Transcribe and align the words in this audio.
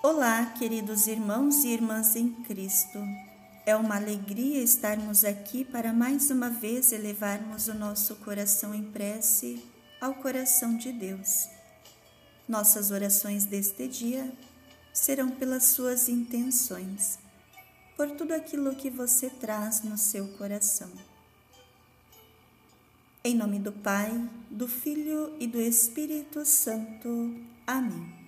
Olá, 0.00 0.46
queridos 0.56 1.08
irmãos 1.08 1.64
e 1.64 1.70
irmãs 1.70 2.14
em 2.14 2.30
Cristo. 2.44 3.00
É 3.66 3.74
uma 3.74 3.96
alegria 3.96 4.62
estarmos 4.62 5.24
aqui 5.24 5.64
para 5.64 5.92
mais 5.92 6.30
uma 6.30 6.48
vez 6.48 6.92
elevarmos 6.92 7.66
o 7.66 7.74
nosso 7.74 8.14
coração 8.14 8.72
em 8.72 8.84
prece 8.84 9.60
ao 10.00 10.14
coração 10.14 10.76
de 10.76 10.92
Deus. 10.92 11.48
Nossas 12.48 12.92
orações 12.92 13.44
deste 13.44 13.88
dia 13.88 14.32
serão 14.92 15.30
pelas 15.30 15.64
suas 15.64 16.08
intenções, 16.08 17.18
por 17.96 18.08
tudo 18.12 18.34
aquilo 18.34 18.76
que 18.76 18.90
você 18.90 19.28
traz 19.28 19.82
no 19.82 19.98
seu 19.98 20.28
coração. 20.38 20.92
Em 23.24 23.34
nome 23.34 23.58
do 23.58 23.72
Pai, 23.72 24.12
do 24.48 24.68
Filho 24.68 25.34
e 25.40 25.46
do 25.48 25.60
Espírito 25.60 26.44
Santo. 26.46 27.34
Amém. 27.66 28.27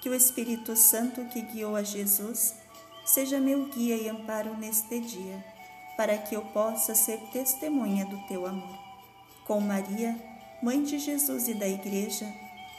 que 0.00 0.08
o 0.08 0.14
Espírito 0.14 0.76
Santo 0.76 1.24
que 1.26 1.40
guiou 1.40 1.74
a 1.74 1.82
Jesus 1.82 2.54
seja 3.04 3.40
meu 3.40 3.66
guia 3.66 3.96
e 3.96 4.08
amparo 4.08 4.56
neste 4.56 5.00
dia, 5.00 5.44
para 5.96 6.16
que 6.18 6.36
eu 6.36 6.42
possa 6.42 6.94
ser 6.94 7.18
testemunha 7.32 8.04
do 8.04 8.18
teu 8.28 8.46
amor. 8.46 8.78
Com 9.46 9.60
Maria, 9.60 10.16
Mãe 10.62 10.82
de 10.82 10.98
Jesus 10.98 11.48
e 11.48 11.54
da 11.54 11.68
Igreja, 11.68 12.26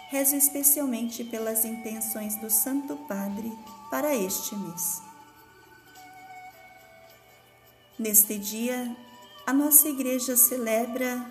rezo 0.09 0.35
especialmente 0.35 1.23
pelas 1.23 1.63
intenções 1.63 2.35
do 2.35 2.49
Santo 2.49 2.95
Padre 3.07 3.51
para 3.89 4.15
este 4.15 4.55
mês. 4.55 5.01
Neste 7.97 8.37
dia, 8.37 8.95
a 9.45 9.53
nossa 9.53 9.87
Igreja 9.89 10.35
celebra 10.35 11.25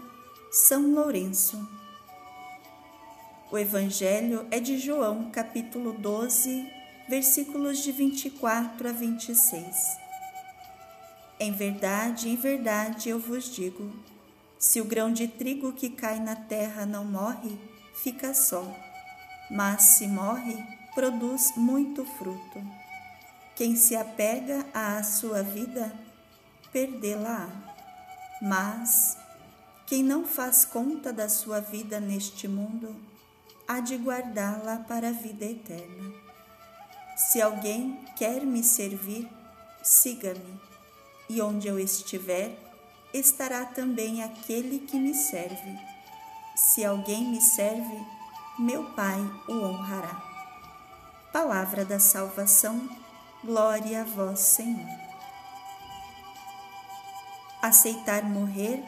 São 0.50 0.94
Lourenço 0.94 1.78
o 3.50 3.56
Evangelho 3.56 4.46
é 4.50 4.60
de 4.60 4.78
João, 4.78 5.30
capítulo 5.30 5.92
12, 5.94 6.70
versículos 7.08 7.78
de 7.78 7.92
24 7.92 8.88
a 8.88 8.92
26. 8.92 9.98
Em 11.41 11.52
verdade, 11.52 12.28
em 12.28 12.36
verdade 12.36 13.08
eu 13.08 13.19
vos 13.19 13.44
digo: 13.44 13.91
se 14.58 14.80
o 14.82 14.84
grão 14.84 15.10
de 15.10 15.26
trigo 15.26 15.72
que 15.72 15.88
cai 15.88 16.20
na 16.20 16.36
terra 16.36 16.84
não 16.84 17.06
morre, 17.06 17.58
fica 17.94 18.34
só, 18.34 18.70
mas 19.50 19.82
se 19.82 20.06
morre, 20.06 20.62
produz 20.94 21.54
muito 21.56 22.04
fruto. 22.04 22.62
Quem 23.56 23.76
se 23.76 23.96
apega 23.96 24.66
à 24.74 25.02
sua 25.02 25.42
vida, 25.42 25.91
perdê-la. 26.70 27.48
Mas 28.42 29.16
quem 29.86 30.02
não 30.02 30.24
faz 30.24 30.64
conta 30.64 31.12
da 31.12 31.28
sua 31.28 31.60
vida 31.60 31.98
neste 31.98 32.46
mundo, 32.46 32.94
há 33.69 33.80
de 33.80 33.97
guardá-la 33.97 34.78
para 34.88 35.11
a 35.11 35.12
vida 35.12 35.44
eterna. 35.44 36.14
Se 37.14 37.42
alguém 37.42 38.02
quer 38.16 38.47
me 38.47 38.64
servir, 38.64 39.28
siga-me, 39.83 40.58
e 41.28 41.42
onde 41.42 41.69
eu 41.69 41.78
estiver, 41.78 42.56
estará 43.12 43.66
também 43.66 44.22
aquele 44.22 44.78
que 44.78 44.98
me 44.98 45.12
serve. 45.12 45.78
Se 46.56 46.82
alguém 46.82 47.26
me 47.26 47.43
serve, 47.43 48.06
meu 48.59 48.84
Pai 48.93 49.20
o 49.47 49.53
honrará. 49.53 50.22
Palavra 51.31 51.84
da 51.84 52.00
salvação, 52.00 52.88
glória 53.44 54.00
a 54.00 54.04
vós, 54.04 54.41
Senhor. 54.41 54.98
Aceitar 57.60 58.22
morrer 58.22 58.82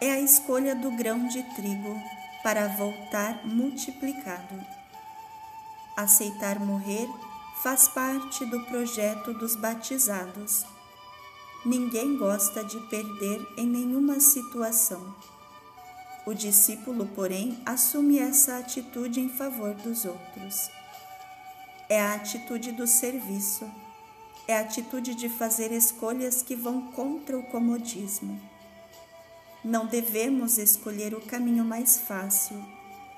é 0.00 0.10
a 0.10 0.20
escolha 0.20 0.74
do 0.74 0.90
grão 0.90 1.28
de 1.28 1.42
trigo 1.54 1.96
para 2.42 2.68
voltar 2.68 3.46
multiplicado. 3.46 4.64
Aceitar 5.96 6.60
morrer 6.60 7.08
faz 7.62 7.88
parte 7.88 8.44
do 8.44 8.60
projeto 8.66 9.32
dos 9.32 9.56
batizados. 9.56 10.64
Ninguém 11.64 12.16
gosta 12.16 12.62
de 12.62 12.78
perder 12.88 13.46
em 13.56 13.66
nenhuma 13.66 14.20
situação. 14.20 15.14
O 16.24 16.34
discípulo, 16.34 17.06
porém, 17.14 17.60
assume 17.64 18.18
essa 18.18 18.58
atitude 18.58 19.20
em 19.20 19.28
favor 19.28 19.74
dos 19.74 20.04
outros. 20.04 20.70
É 21.88 22.00
a 22.00 22.14
atitude 22.14 22.72
do 22.72 22.86
serviço, 22.86 23.70
é 24.46 24.56
a 24.56 24.60
atitude 24.60 25.14
de 25.14 25.28
fazer 25.28 25.72
escolhas 25.72 26.42
que 26.42 26.54
vão 26.54 26.92
contra 26.92 27.38
o 27.38 27.42
comodismo 27.44 28.40
não 29.66 29.84
devemos 29.84 30.58
escolher 30.58 31.12
o 31.12 31.20
caminho 31.20 31.64
mais 31.64 31.98
fácil, 31.98 32.56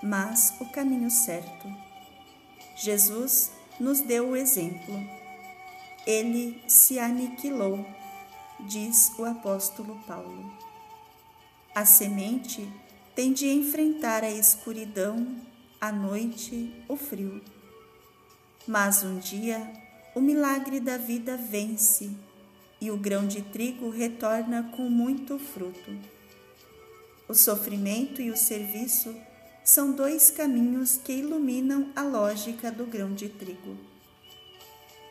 mas 0.02 0.54
o 0.58 0.64
caminho 0.64 1.10
certo. 1.10 1.68
Jesus 2.74 3.52
nos 3.78 4.00
deu 4.00 4.30
o 4.30 4.36
exemplo. 4.36 4.98
Ele 6.06 6.58
se 6.66 6.98
aniquilou, 6.98 7.84
diz 8.60 9.12
o 9.18 9.26
apóstolo 9.26 10.02
Paulo. 10.06 10.50
A 11.74 11.84
semente 11.84 12.66
tem 13.14 13.34
de 13.34 13.46
enfrentar 13.46 14.24
a 14.24 14.30
escuridão, 14.30 15.36
a 15.78 15.92
noite, 15.92 16.74
o 16.88 16.96
frio. 16.96 17.42
Mas 18.66 19.02
um 19.02 19.18
dia 19.18 19.70
o 20.14 20.20
milagre 20.20 20.80
da 20.80 20.96
vida 20.96 21.36
vence 21.36 22.10
e 22.80 22.90
o 22.90 22.96
grão 22.96 23.26
de 23.26 23.42
trigo 23.42 23.90
retorna 23.90 24.72
com 24.74 24.88
muito 24.88 25.38
fruto. 25.38 26.17
O 27.28 27.34
sofrimento 27.34 28.22
e 28.22 28.30
o 28.30 28.36
serviço 28.36 29.14
são 29.62 29.92
dois 29.92 30.30
caminhos 30.30 30.96
que 30.96 31.12
iluminam 31.12 31.92
a 31.94 32.02
lógica 32.02 32.72
do 32.72 32.86
grão 32.86 33.12
de 33.12 33.28
trigo. 33.28 33.76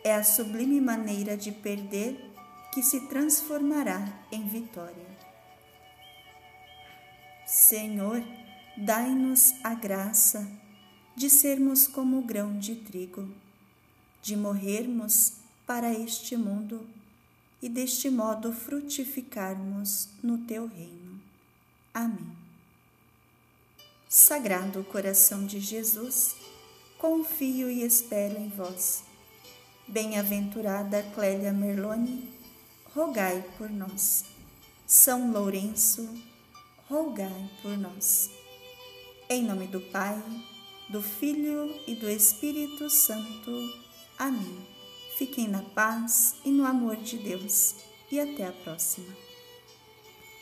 É 0.03 0.15
a 0.15 0.23
sublime 0.23 0.81
maneira 0.81 1.37
de 1.37 1.51
perder 1.51 2.19
que 2.73 2.81
se 2.81 3.01
transformará 3.01 4.07
em 4.31 4.47
vitória. 4.47 5.05
Senhor, 7.45 8.23
dai-nos 8.75 9.53
a 9.63 9.75
graça 9.75 10.47
de 11.15 11.29
sermos 11.29 11.87
como 11.87 12.17
o 12.17 12.23
grão 12.23 12.57
de 12.57 12.75
trigo, 12.75 13.29
de 14.23 14.35
morrermos 14.35 15.33
para 15.67 15.93
este 15.93 16.35
mundo 16.35 16.87
e 17.61 17.69
deste 17.69 18.09
modo 18.09 18.51
frutificarmos 18.51 20.09
no 20.23 20.39
teu 20.39 20.65
reino. 20.67 21.16
Amém. 21.97 22.29
Sagrado 24.07 24.83
coração 24.83 25.47
de 25.47 25.59
Jesus, 25.59 26.35
confio 26.99 27.71
e 27.71 27.81
espero 27.81 28.37
em 28.37 28.49
vós. 28.49 29.01
Bem-aventurada 29.87 31.01
Clélia 31.15 31.51
Merlone, 31.51 32.31
rogai 32.93 33.43
por 33.57 33.67
nós. 33.67 34.25
São 34.85 35.31
Lourenço, 35.31 36.07
rogai 36.87 37.49
por 37.63 37.75
nós. 37.75 38.29
Em 39.27 39.41
nome 39.41 39.65
do 39.65 39.81
Pai, 39.81 40.21
do 40.89 41.01
Filho 41.01 41.81
e 41.87 41.95
do 41.95 42.07
Espírito 42.07 42.91
Santo. 42.91 43.73
Amém. 44.19 44.67
Fiquem 45.17 45.47
na 45.47 45.63
paz 45.63 46.35
e 46.45 46.51
no 46.51 46.63
amor 46.63 46.97
de 46.97 47.17
Deus 47.17 47.73
e 48.11 48.19
até 48.19 48.45
a 48.45 48.51
próxima. 48.51 49.26